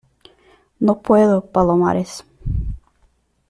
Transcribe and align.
no 0.79 0.99
puedo, 1.03 1.45
Palomares. 1.51 2.25